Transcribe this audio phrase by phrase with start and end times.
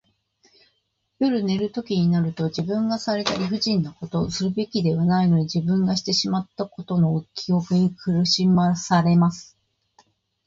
[1.19, 9.55] 夜寝るときになると、自分がされた理不尽なこと、するべきではないのに自分がしてしまったことの記憶に苦しまされます。